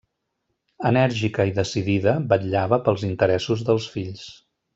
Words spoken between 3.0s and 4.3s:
interessos dels fills.